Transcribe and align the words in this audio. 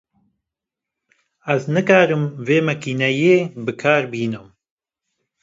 Ez 1.53 1.61
nikarim 1.73 2.23
vê 2.45 2.57
makîneyê 2.67 3.37
bi 3.65 3.73
kar 3.81 4.03
bînim. 4.11 4.47